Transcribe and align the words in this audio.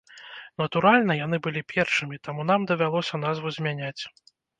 Натуральна, 0.61 1.17
яны 1.25 1.37
былі 1.47 1.61
першымі, 1.73 2.17
таму 2.29 2.45
нам 2.51 2.65
давялося 2.71 3.21
назву 3.25 3.53
змяняць. 3.59 4.01